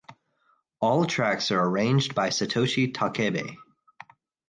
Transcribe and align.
All 0.79 1.05
tracks 1.05 1.51
are 1.51 1.63
arranged 1.63 2.15
by 2.15 2.29
Satoshi 2.29 2.91
Takebe. 2.91 3.55